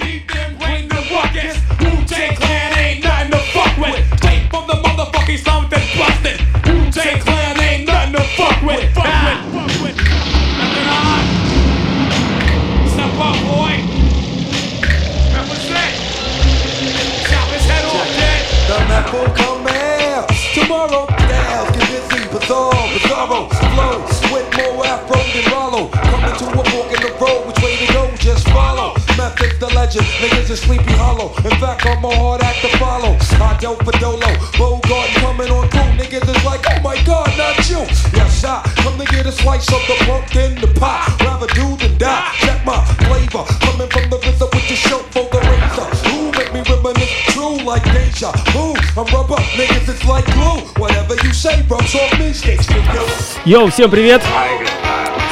beat 0.00 0.26
them, 0.32 0.56
bring 0.58 0.88
the 0.88 1.00
ruckus. 1.12 1.56
Wu-Tang 1.80 2.34
Clan 2.36 2.78
ain't 2.78 3.04
nothing 3.04 3.30
to 3.32 3.38
fuck 3.52 3.76
with. 3.76 4.00
Straight 4.18 4.48
from 4.50 4.66
the 4.66 4.74
motherfucking 4.74 5.68
that's 5.70 5.96
busted. 5.96 6.40
Wu-Tang 6.66 7.20
Clan 7.20 7.60
ain't 7.60 7.86
nothing 7.86 8.14
to 8.14 8.22
fuck 8.36 8.62
with. 8.62 8.92
Fuck 8.94 9.04
with, 9.04 9.40
fuck 9.54 9.72
with. 9.82 9.96
Nothing 10.58 10.88
on. 10.90 11.22
Step 12.88 13.14
up, 13.28 13.36
boy. 13.46 13.74
Represent. 15.36 15.94
Chop 17.28 17.48
his 17.54 17.64
head 17.70 17.84
off, 17.84 18.08
kid. 18.16 18.40
The 18.68 18.78
map 18.88 19.12
will 19.12 19.30
come 19.34 19.66
out 19.66 20.28
tomorrow. 20.54 21.06
Styles 21.06 21.70
get 21.76 21.86
busy, 21.90 22.22
bizarre, 22.32 22.86
bizarro, 22.94 23.40
flow 23.80 23.98
with 24.32 24.48
more 24.56 24.84
afro 24.86 25.20
than 25.32 25.44
Rollo. 25.52 25.88
Coming 25.88 26.36
to 26.36 26.46
a 26.60 26.64
fork 26.70 26.88
in 26.92 27.00
the 27.00 27.12
road, 27.20 27.46
which 27.46 27.60
way 27.62 27.76
to 27.76 27.92
go? 27.92 28.02
Just 28.16 28.48
follow. 28.48 28.94
Method's 29.16 29.58
the 29.58 29.68
legend, 29.74 30.06
niggas 30.20 30.50
is 30.50 30.60
sleepy 30.60 30.92
hollow. 30.92 31.32
In 31.44 31.54
fact, 31.60 31.86
I'm 31.86 32.04
a 32.04 32.14
hard 32.14 32.42
act 32.42 32.60
to 32.62 32.70
follow. 32.78 33.16
I 33.40 33.56
do 33.58 33.74
for 33.84 33.92
Dolo, 33.98 34.30
Bogart 34.58 35.10
coming 35.20 35.50
on 35.50 35.68
through. 35.68 35.90
Niggas 36.00 36.28
is 36.28 36.44
like, 36.44 36.64
oh 36.70 36.80
my 36.82 36.96
god, 37.04 37.28
not 37.36 37.56
you. 37.68 37.80
Yes, 38.16 38.44
I 38.44 38.62
come 38.82 38.98
to 38.98 39.04
get 39.06 39.26
a 39.26 39.32
slice 39.32 39.68
of 39.72 39.82
the 39.88 39.96
pumpkin, 40.04 40.60
the 40.60 40.68
pot. 40.78 41.00
Rather 41.20 41.46
do 41.48 41.76
than 41.76 41.96
die. 41.98 42.32
Check 42.40 42.64
my 42.64 42.84
flavor, 43.08 43.44
coming 43.64 43.88
from 43.88 44.10
the 44.10 44.18
RZA 44.18 44.46
with 44.54 44.68
the 44.68 44.76
show 44.76 44.98
for 45.14 45.29
like 47.70 47.84
deja 47.92 48.32
vu? 48.52 48.74
I'm 48.96 49.06
rubber, 49.14 49.36
niggas 49.54 49.88
it's 49.88 50.04
like 50.04 50.26
glue. 50.34 50.58
Whatever 50.76 51.14
you 51.22 51.32
say 51.32 51.62
rubs 51.68 51.94
off 51.94 52.18
me. 52.18 52.32
Йоу, 53.44 53.70
всем 53.70 53.88
привет! 53.88 54.22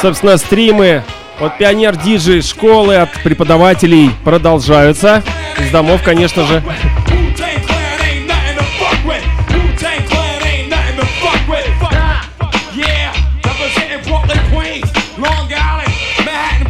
Собственно, 0.00 0.36
стримы 0.36 1.02
от 1.40 1.58
Пионер 1.58 1.96
Диджи 1.96 2.40
школы, 2.42 2.94
от 2.94 3.12
преподавателей 3.24 4.12
продолжаются. 4.22 5.24
Из 5.58 5.70
домов, 5.70 6.02
конечно 6.04 6.46
же. 6.46 6.62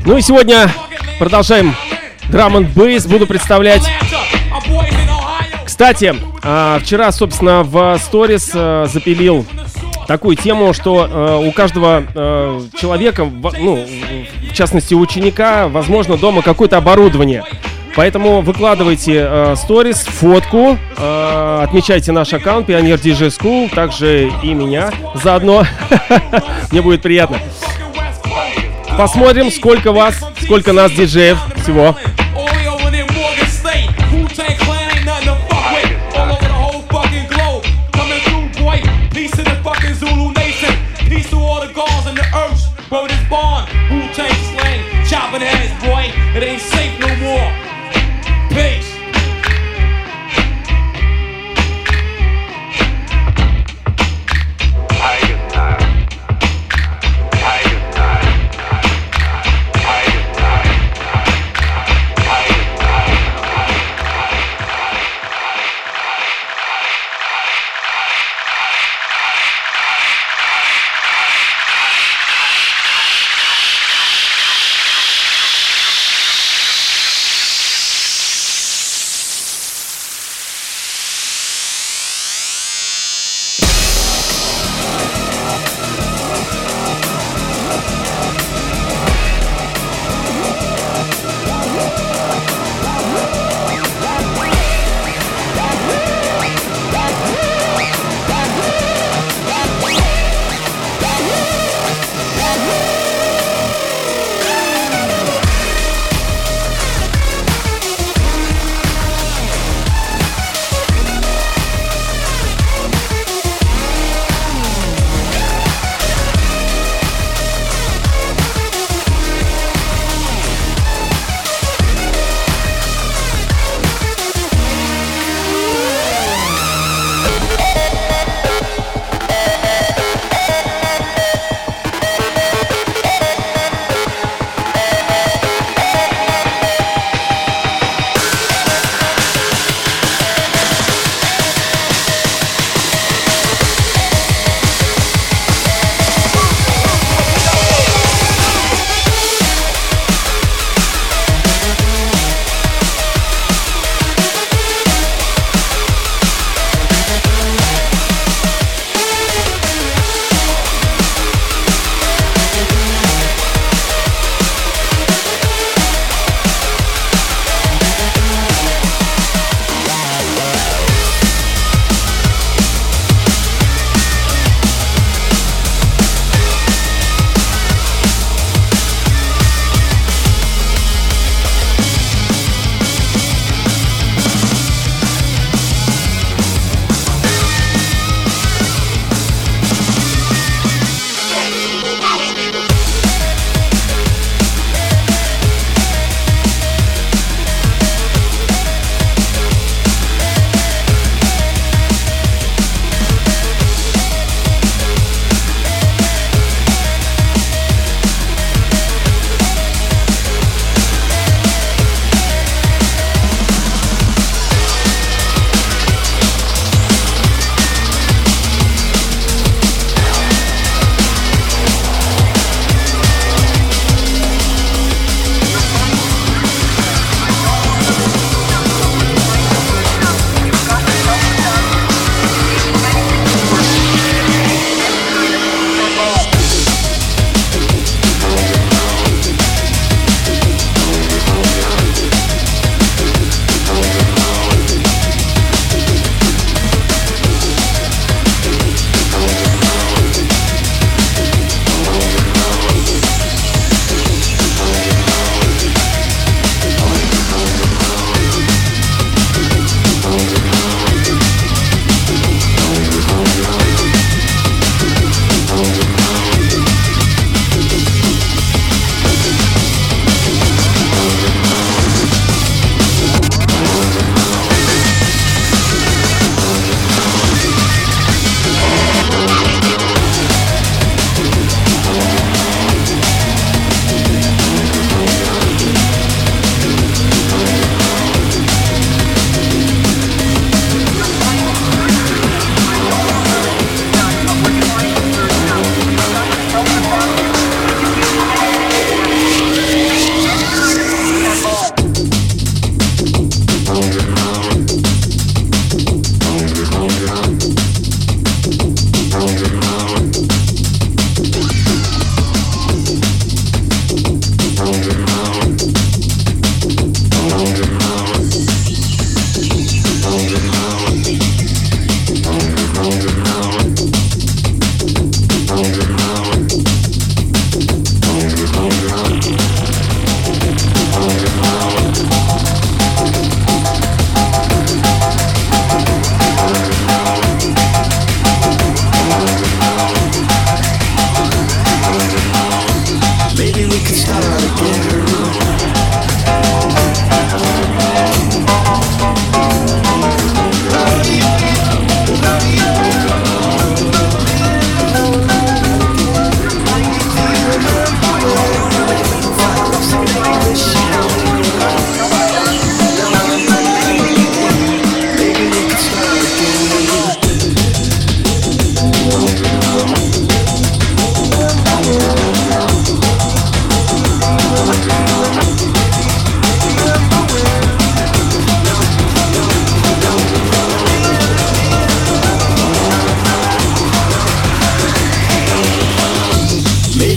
Ну 0.07 0.17
и 0.17 0.23
сегодня 0.23 0.71
продолжаем 1.19 1.77
драм 2.31 2.57
н 2.57 2.65
бейс. 2.65 3.05
Буду 3.05 3.27
представлять 3.27 3.83
Кстати, 5.79 6.13
а, 6.43 6.81
вчера, 6.81 7.13
собственно, 7.13 7.63
в 7.63 8.01
сторис 8.03 8.51
а, 8.53 8.87
запилил 8.87 9.47
такую 10.09 10.35
тему, 10.35 10.75
что 10.75 11.07
а, 11.09 11.39
у 11.39 11.53
каждого 11.53 12.03
человека, 12.77 13.25
ну, 13.61 13.87
в 14.51 14.55
частности 14.55 14.95
ученика, 14.95 15.69
возможно, 15.69 16.17
дома 16.17 16.43
какое-то 16.43 16.79
оборудование. 16.79 17.45
Поэтому 17.95 18.41
выкладывайте 18.41 19.55
сторис, 19.55 19.99
фотку, 19.99 20.77
отмечайте 20.97 22.11
наш 22.11 22.33
аккаунт 22.33 22.69
Pioneer 22.69 23.01
DJ 23.01 23.29
School, 23.29 23.73
также 23.73 24.33
и 24.43 24.55
меня 24.55 24.91
заодно. 25.15 25.65
Мне 26.73 26.83
будет 26.83 27.03
приятно. 27.03 27.39
Посмотрим, 28.97 29.53
сколько 29.53 29.93
вас, 29.93 30.17
сколько 30.43 30.73
нас 30.73 30.91
диджеев 30.91 31.39
всего. 31.63 31.95
To 39.39 39.45
the 39.45 39.63
fucking 39.63 39.95
Zulu 39.95 40.33
nation. 40.33 40.75
Peace 41.09 41.31
to 41.31 41.37
all 41.37 41.65
the 41.65 41.73
gods 41.73 42.07
and 42.09 42.19
the 42.19 42.27
earth. 42.35 42.89
Bro, 42.89 43.07
is 43.07 43.29
born. 43.31 43.63
Wu-Tang 43.91 44.35
slang. 44.51 45.07
Chopping 45.07 45.43
heads, 45.43 45.73
boy. 45.85 46.11
It 46.35 46.43
ain't 46.43 46.61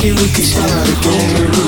Maybe 0.03 0.15
we 0.15 0.27
could 0.30 0.44
start 0.44 0.89
again. 0.89 1.61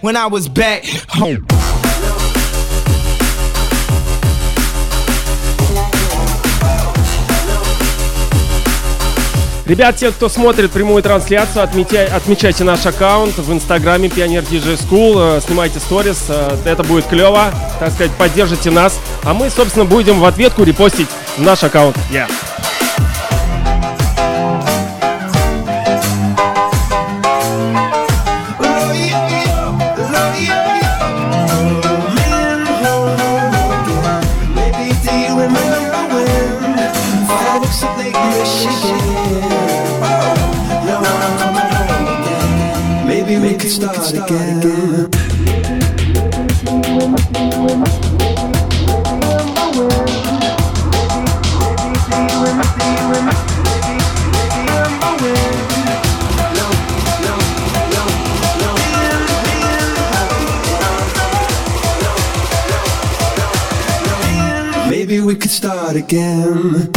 When 0.00 0.16
I 0.16 0.26
was 0.26 0.48
back 0.48 0.84
home. 1.08 1.46
Ребят, 9.66 9.94
те, 9.96 10.10
кто 10.10 10.28
смотрит 10.28 10.72
прямую 10.72 11.00
трансляцию, 11.00 11.62
отметя- 11.62 12.12
отмечайте 12.12 12.64
наш 12.64 12.84
аккаунт 12.86 13.38
в 13.38 13.52
инстаграме 13.52 14.08
Пионер 14.08 14.42
DJ 14.42 14.74
School, 14.76 15.40
снимайте 15.46 15.78
сторис, 15.78 16.24
э, 16.28 16.56
это 16.64 16.82
будет 16.82 17.06
клево, 17.06 17.52
так 17.78 17.92
сказать, 17.92 18.10
поддержите 18.18 18.72
нас, 18.72 18.98
а 19.22 19.32
мы, 19.32 19.48
собственно, 19.48 19.84
будем 19.84 20.18
в 20.18 20.24
ответку 20.24 20.64
репостить 20.64 21.06
наш 21.38 21.62
аккаунт. 21.62 21.96
Yeah. 22.10 22.28
Start 44.10 44.26
again. 44.34 45.10
Maybe 64.88 65.20
we 65.20 65.34
could 65.36 65.50
start 65.50 65.96
again. 65.96 66.90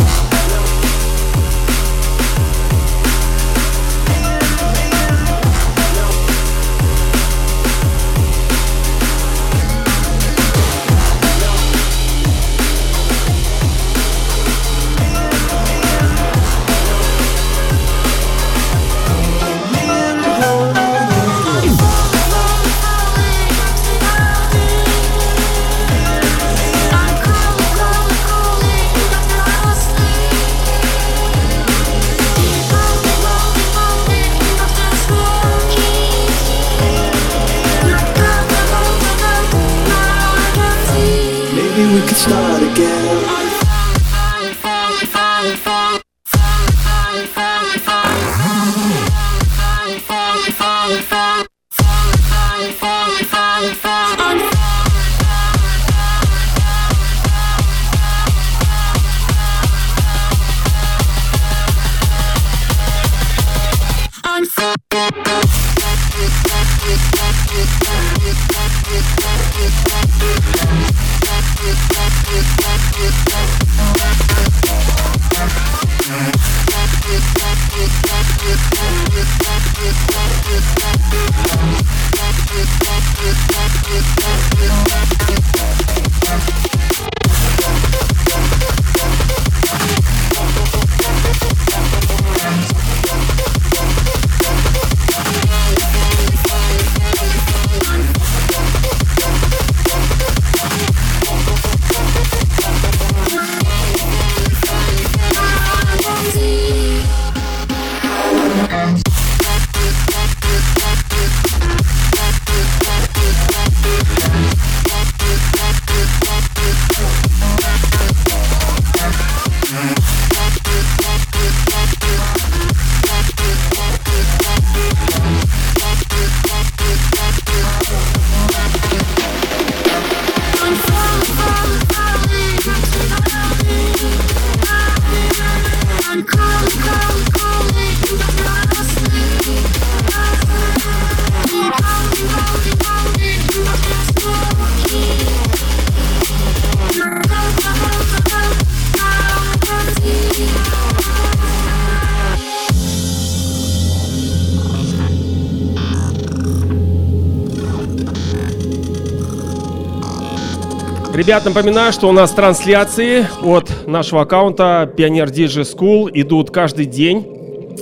Ребят, 161.24 161.46
напоминаю, 161.46 161.94
что 161.94 162.10
у 162.10 162.12
нас 162.12 162.32
трансляции 162.32 163.26
от 163.42 163.88
нашего 163.88 164.24
аккаунта 164.24 164.92
Пионер 164.94 165.30
DJ 165.30 165.62
School 165.62 166.12
идут 166.14 166.52
каждый 166.52 166.86
день 166.86 167.26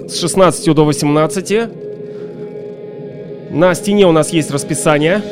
с 0.08 0.20
16 0.20 0.76
до 0.76 0.86
18. 0.86 1.70
На 3.50 3.74
стене 3.74 4.06
у 4.06 4.12
нас 4.12 4.32
есть 4.32 4.52
расписание. 4.52 5.24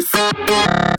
I'm. 0.00 0.97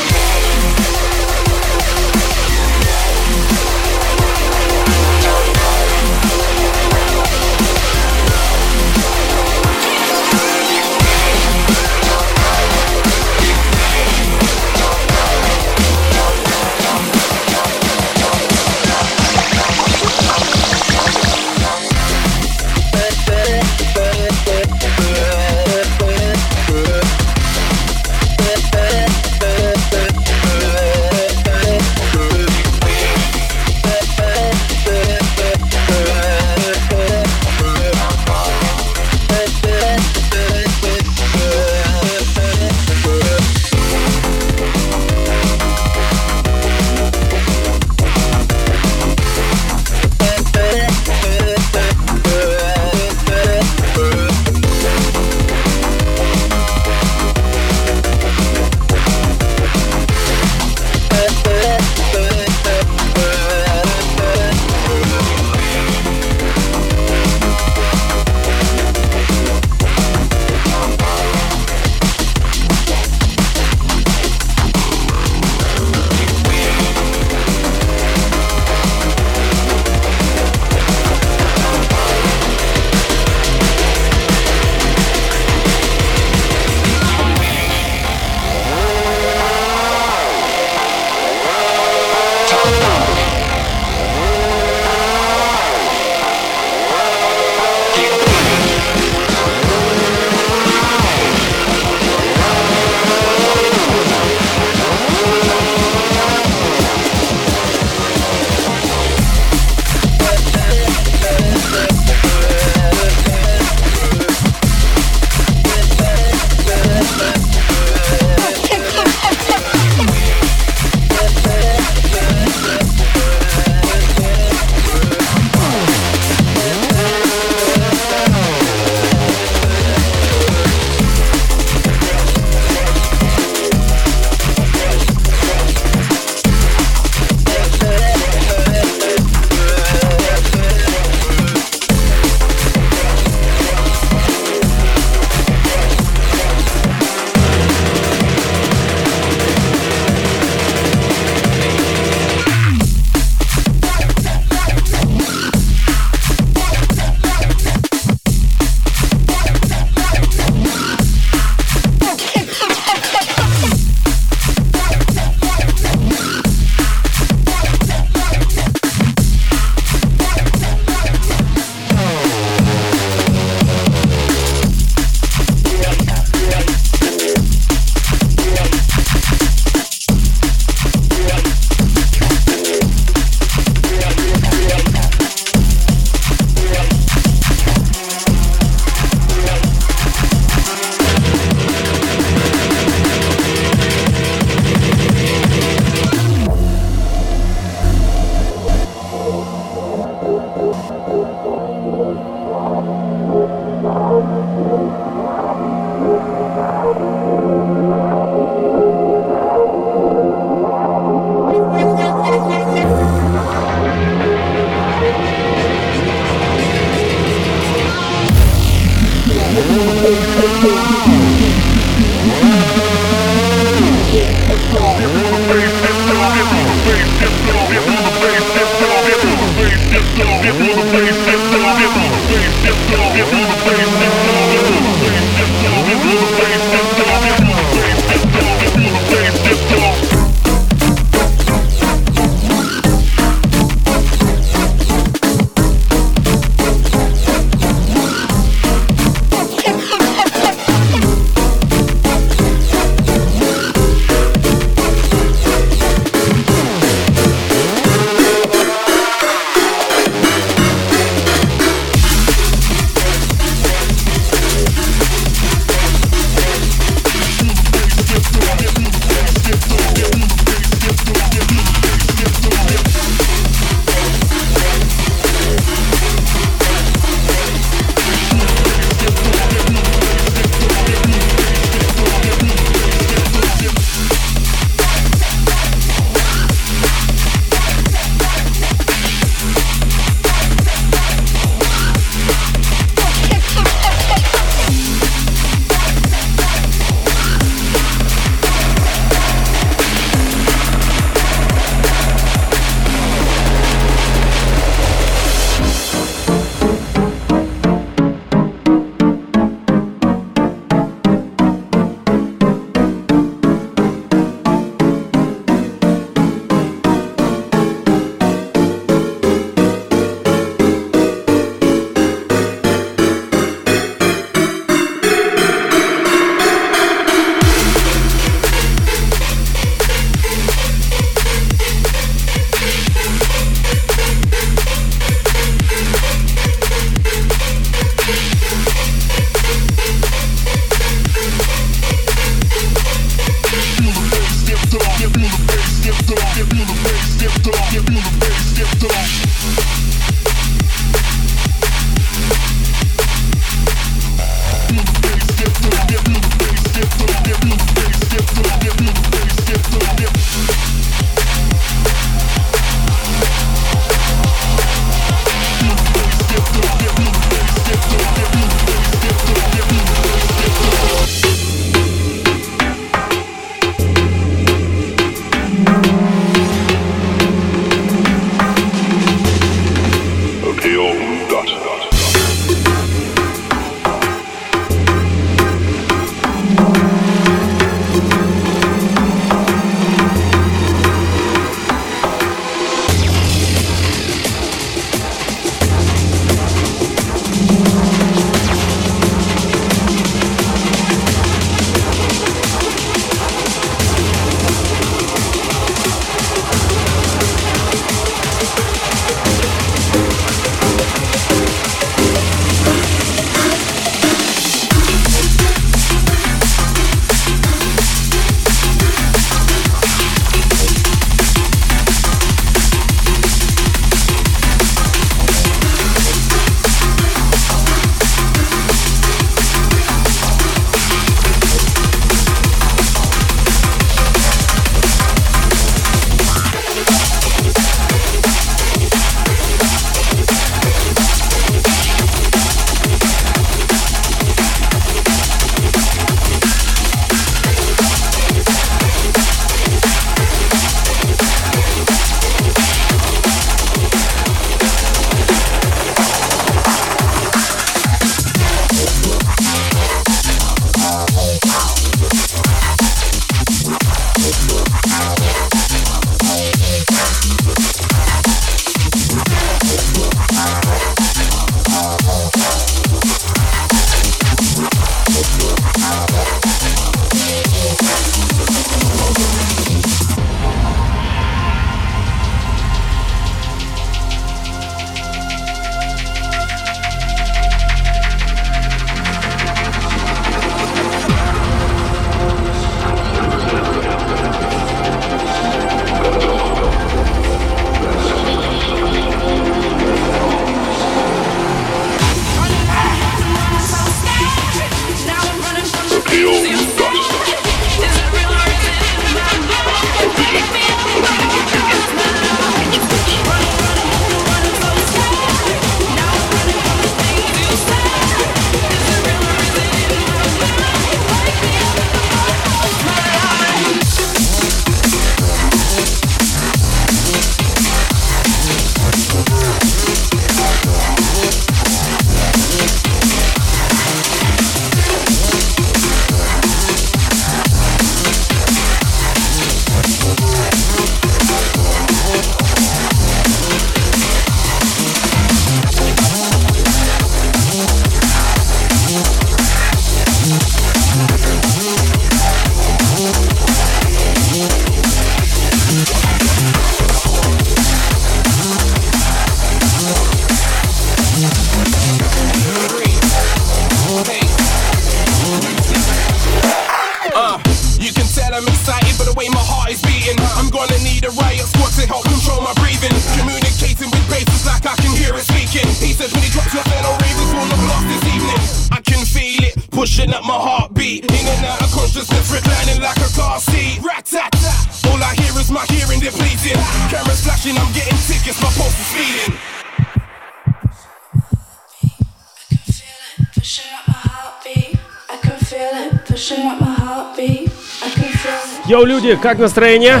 Люди, 599.06 599.20
как 599.22 599.38
настроение? 599.38 600.00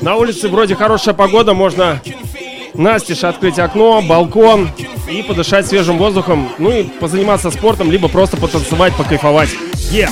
На 0.00 0.16
улице 0.16 0.48
вроде 0.48 0.74
хорошая 0.74 1.14
погода, 1.14 1.54
можно 1.54 2.02
настежь 2.74 3.22
открыть 3.22 3.60
окно, 3.60 4.02
балкон 4.02 4.68
и 5.08 5.22
подышать 5.22 5.68
свежим 5.68 5.96
воздухом, 5.96 6.48
ну 6.58 6.72
и 6.72 6.82
позаниматься 6.82 7.48
спортом, 7.52 7.92
либо 7.92 8.08
просто 8.08 8.36
потанцевать, 8.36 8.96
покайфовать. 8.96 9.50
Yeah! 9.92 10.10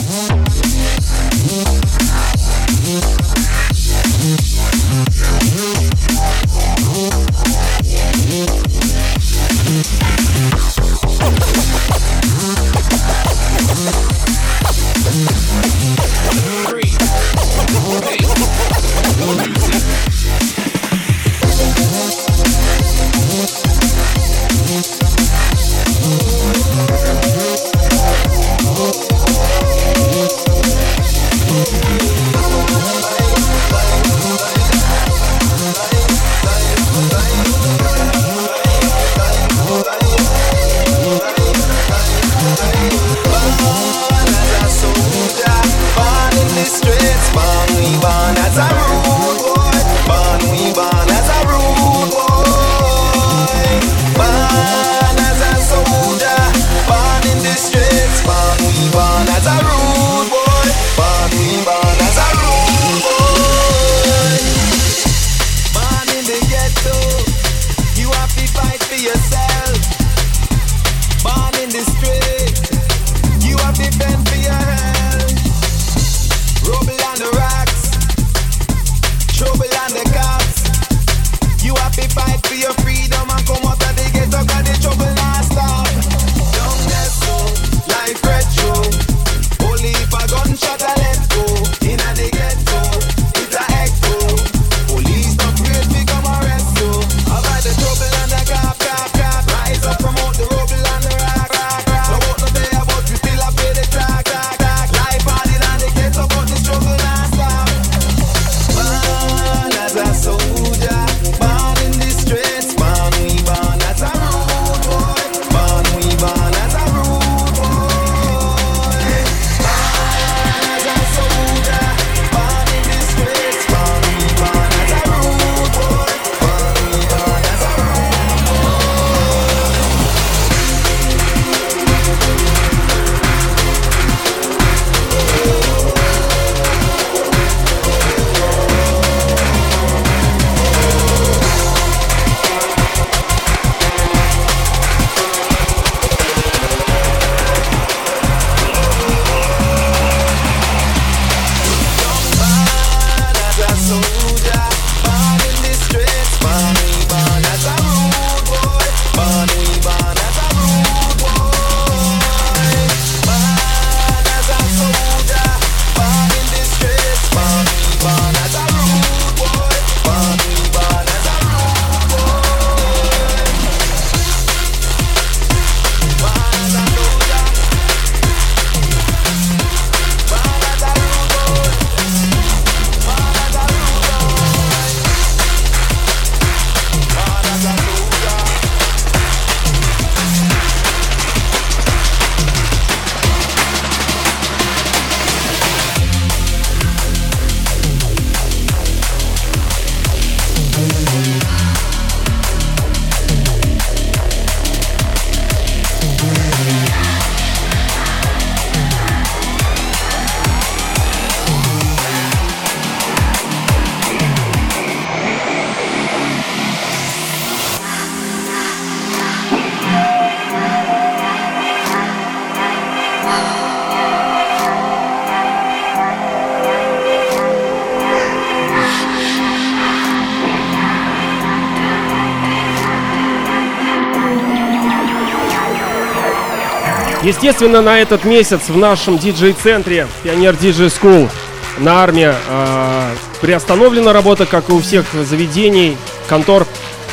Естественно, 237.40 237.80
на 237.80 238.00
этот 238.00 238.24
месяц 238.24 238.62
в 238.66 238.76
нашем 238.76 239.16
диджей-центре 239.16 240.08
Пионер 240.24 240.56
Диджей 240.56 240.88
School 240.88 241.30
на 241.78 242.02
армии 242.02 242.34
а, 242.48 243.12
приостановлена 243.40 244.12
работа, 244.12 244.44
как 244.44 244.68
и 244.70 244.72
у 244.72 244.80
всех 244.80 245.06
заведений, 245.12 245.96
контор. 246.28 246.66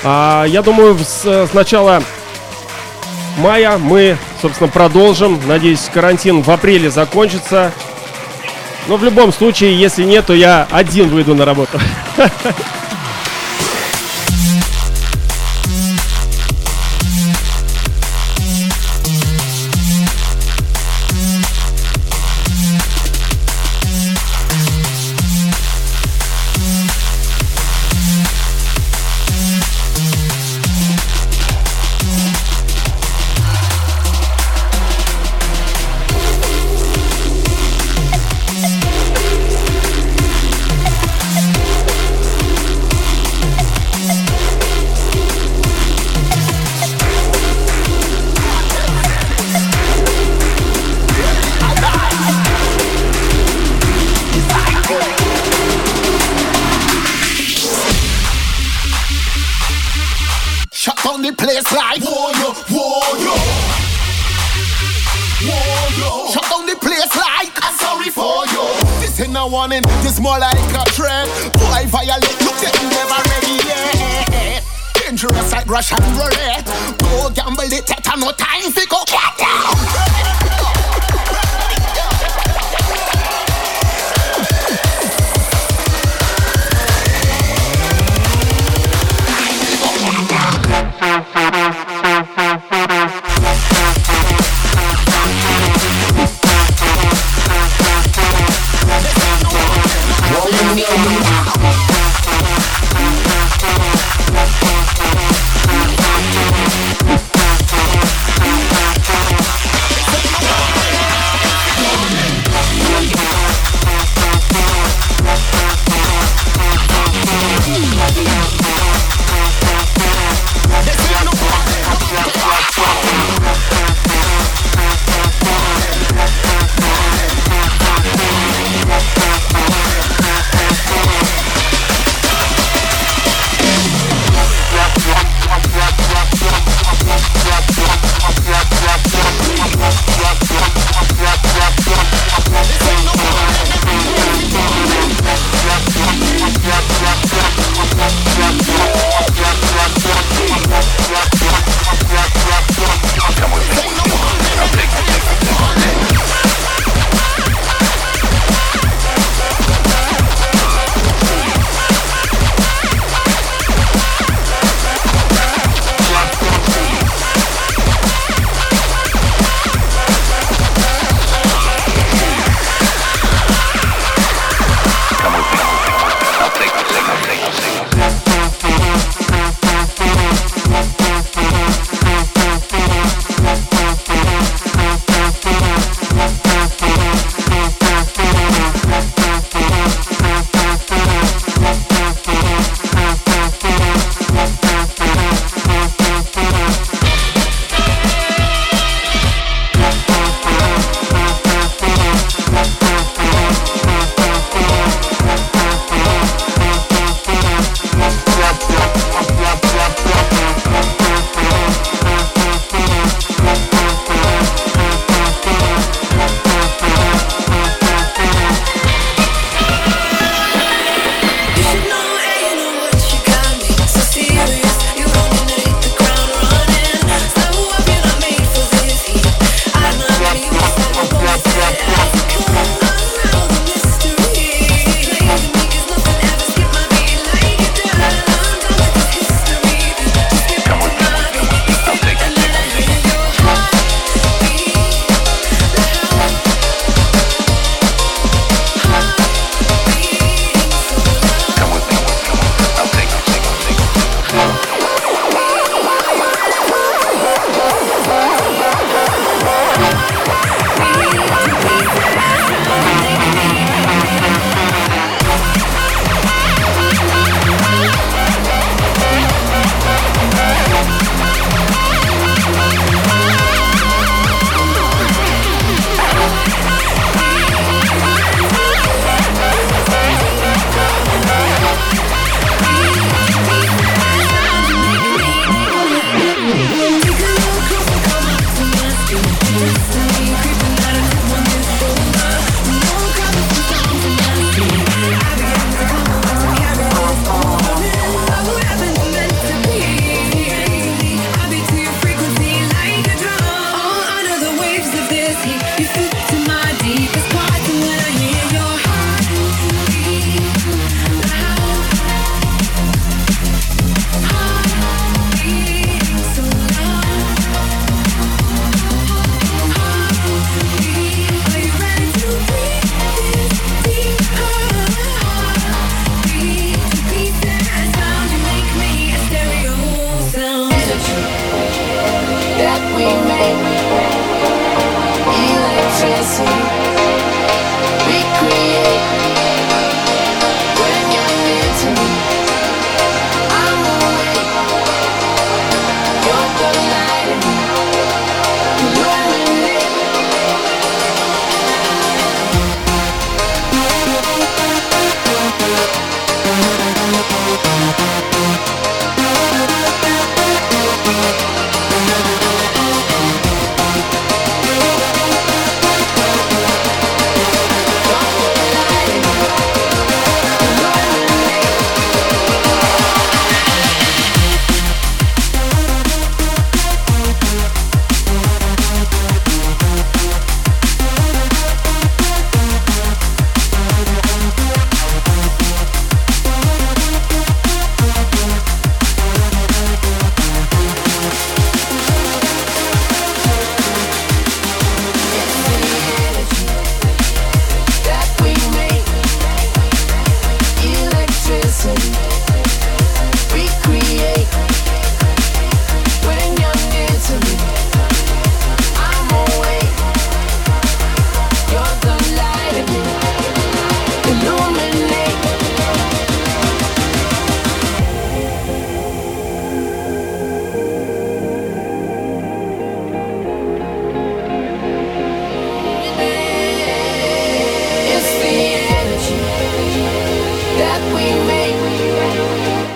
Э, 0.04 0.46
я 0.48 0.64
думаю, 0.64 0.98
с, 0.98 1.48
с 1.48 1.54
начала 1.54 2.02
мая 3.38 3.78
мы, 3.78 4.18
собственно, 4.42 4.68
продолжим. 4.68 5.40
Надеюсь, 5.46 5.88
карантин 5.94 6.42
в 6.42 6.50
апреле 6.50 6.90
закончится. 6.90 7.72
Но 8.88 8.98
в 8.98 9.04
любом 9.04 9.32
случае, 9.32 9.80
если 9.80 10.06
нет, 10.06 10.26
то 10.26 10.34
я 10.34 10.68
один 10.72 11.10
выйду 11.10 11.36
на 11.36 11.46
работу. 11.46 11.80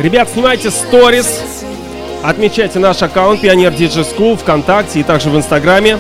Ребят, 0.09 0.27
снимайте 0.27 0.71
сторис, 0.71 1.39
отмечайте 2.23 2.79
наш 2.79 2.99
аккаунт 3.03 3.43
Pioneer 3.43 3.71
DJ 3.71 4.03
School 4.03 4.37
ВКонтакте 4.37 5.01
и 5.01 5.03
также 5.03 5.29
в 5.29 5.37
Инстаграме. 5.37 5.99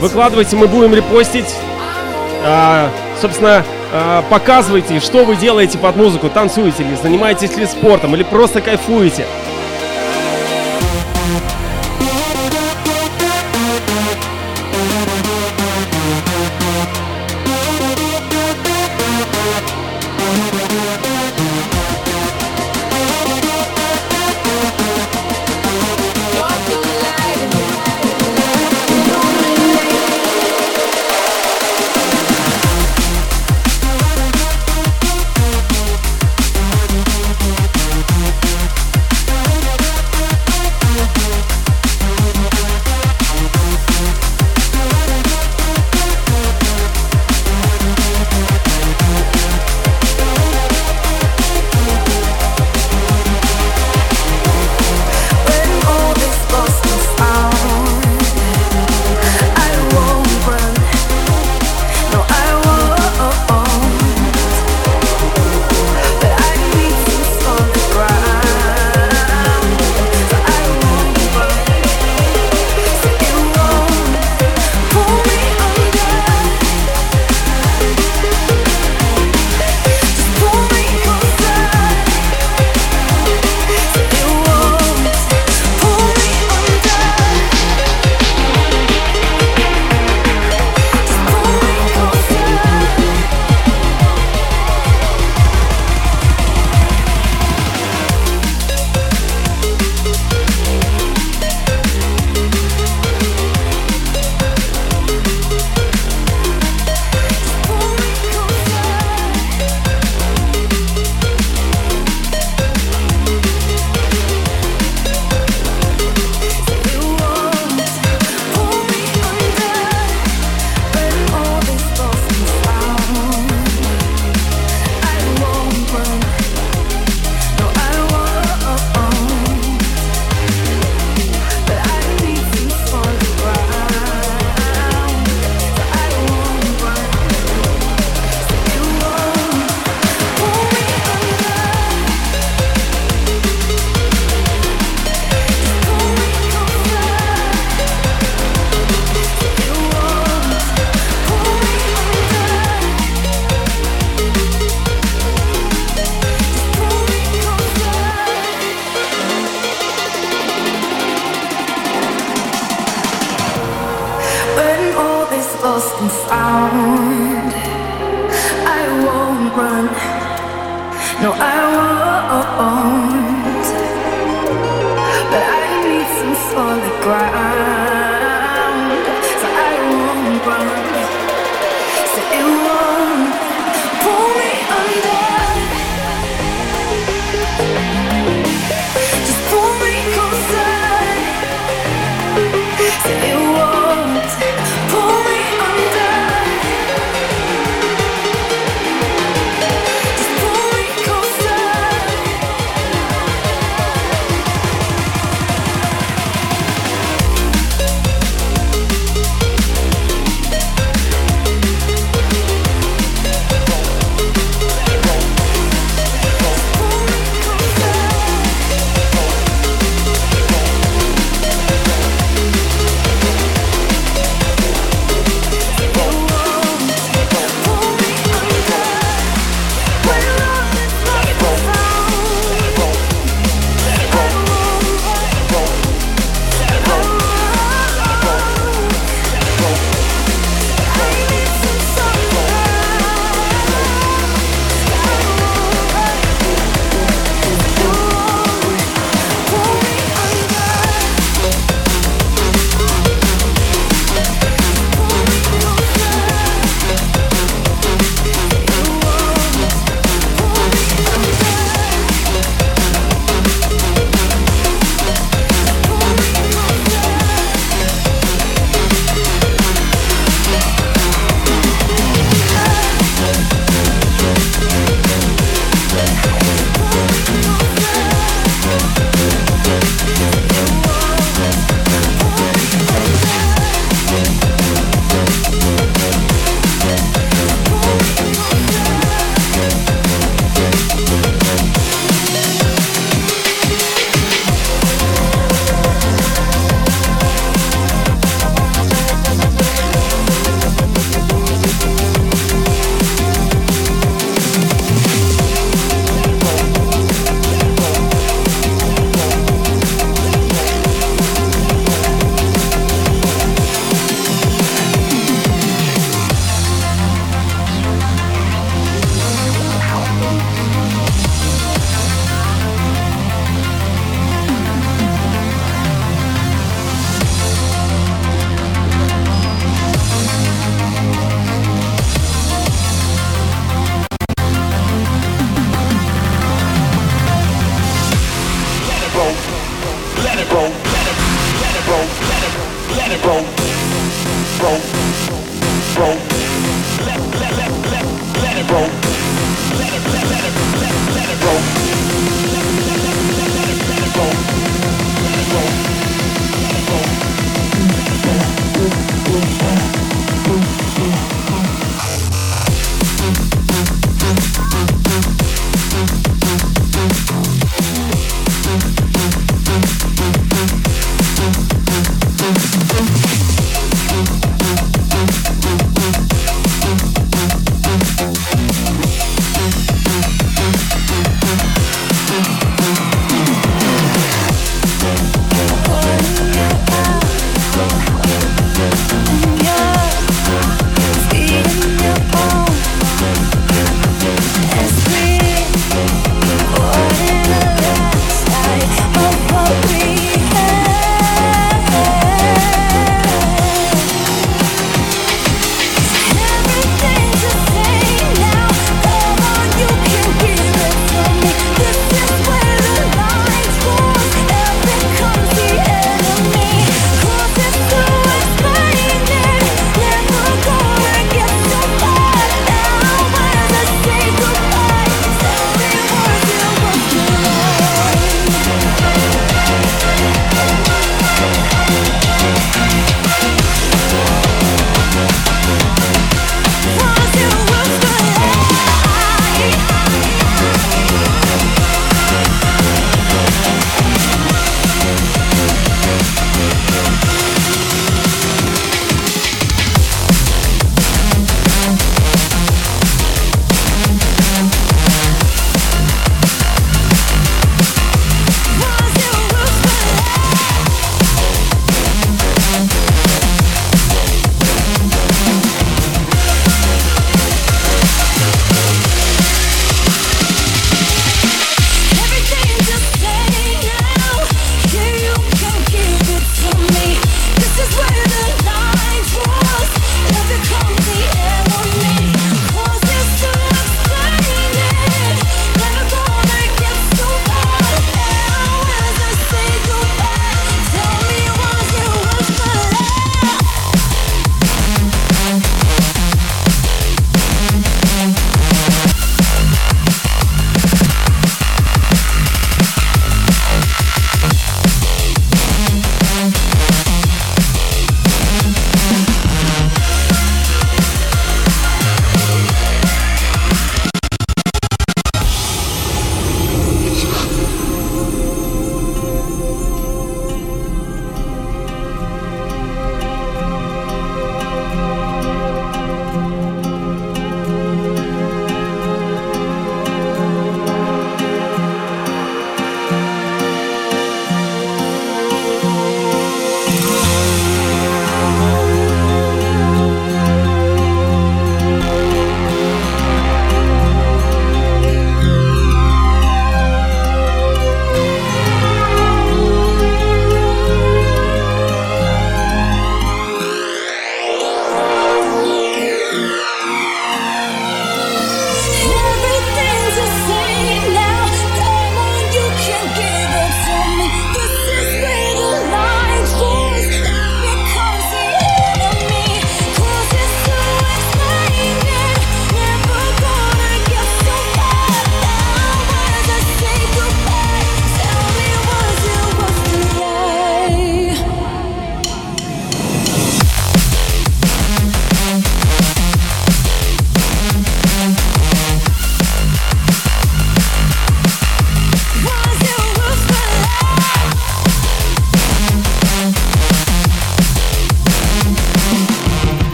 Выкладывайте, 0.00 0.56
мы 0.56 0.66
будем 0.66 0.92
репостить. 0.92 1.54
А, 2.44 2.90
собственно, 3.20 3.64
а, 3.92 4.24
показывайте, 4.28 4.98
что 4.98 5.24
вы 5.24 5.36
делаете 5.36 5.78
под 5.78 5.94
музыку, 5.94 6.28
танцуете 6.28 6.82
ли, 6.82 6.96
занимаетесь 7.00 7.56
ли 7.56 7.66
спортом 7.66 8.16
или 8.16 8.24
просто 8.24 8.60
кайфуете. 8.60 9.26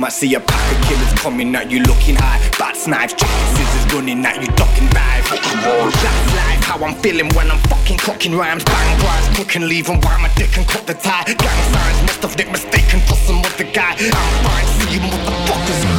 Might 0.00 0.12
see 0.12 0.34
a 0.34 0.40
pack 0.40 0.64
of 0.72 0.88
killers 0.88 1.12
coming 1.20 1.54
at 1.54 1.70
you 1.70 1.80
looking 1.80 2.16
high. 2.16 2.40
Bats, 2.58 2.86
knives, 2.86 3.12
chicken 3.12 3.46
scissors 3.54 3.92
running 3.92 4.24
at 4.24 4.40
you, 4.40 4.48
ducking 4.56 4.88
dive. 4.88 5.28
That's 5.28 6.32
life, 6.34 6.64
how 6.64 6.82
I'm 6.82 6.94
feeling 7.02 7.28
when 7.34 7.50
I'm 7.50 7.58
fucking 7.68 7.98
clocking 7.98 8.36
rhymes. 8.36 8.64
Bang 8.64 9.00
bars, 9.02 9.28
cook 9.36 9.54
and 9.56 9.66
leave 9.66 9.90
and 9.90 10.02
why 10.02 10.16
my 10.22 10.32
dick 10.36 10.56
and 10.56 10.66
cut 10.66 10.86
the 10.86 10.94
tie. 10.94 11.24
Gang 11.24 11.62
signs 11.72 12.00
must 12.08 12.22
have 12.22 12.36
nicked 12.38 12.50
mistaken 12.50 13.00
for 13.00 13.14
some 13.14 13.40
other 13.40 13.64
guy. 13.64 13.94
I'm 14.00 14.44
fine, 14.44 14.66
see 14.80 14.94
you 14.94 15.00
motherfuckers. 15.00 15.89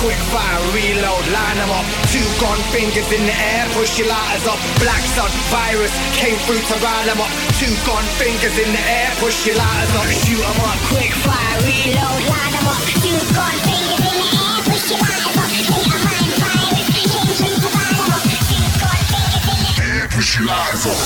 Quick 0.00 0.20
fire, 0.30 0.60
reload, 0.76 1.26
line 1.32 1.58
'em 1.58 1.70
up. 1.70 1.86
Two 2.12 2.22
gun 2.38 2.58
fingers 2.70 3.10
in 3.10 3.24
the 3.24 3.32
air, 3.32 3.66
push 3.72 3.98
your 3.98 4.08
lighters 4.08 4.46
up. 4.46 4.58
Black 4.78 5.02
sun, 5.16 5.30
virus, 5.50 5.90
came 6.12 6.36
through 6.44 6.60
to 6.68 6.76
rile 6.84 7.08
'em 7.08 7.20
up. 7.20 7.30
Two 7.58 7.74
gun 7.86 8.04
fingers 8.20 8.56
in 8.58 8.72
the 8.76 8.82
air, 8.98 9.10
push 9.18 9.46
your 9.46 9.56
lighters 9.56 9.94
up. 9.96 10.06
Shoot 10.22 10.44
'em 10.44 10.60
up, 10.68 10.78
quick 10.92 11.12
fire, 11.24 11.58
reload, 11.64 12.22
line 12.28 12.54
'em 12.60 12.68
up. 12.68 12.80
Two 13.02 13.18
gun 13.34 13.56
fingers 13.66 14.04
in 14.10 14.16
the 14.20 14.28
air, 14.44 14.60
push 14.68 14.84
your 14.90 15.00
lighters 15.00 15.36
up. 15.36 15.80
Virus, 16.42 16.88
came 16.92 17.26
through 17.38 17.56
to 17.56 17.68
up. 18.04 18.22
Two 18.48 18.66
fingers 18.84 19.46
in 19.52 19.58
the 19.64 19.72
air, 19.82 20.08
push 20.14 20.30
your 20.36 20.46
lighters 20.46 20.86
up. 20.86 20.98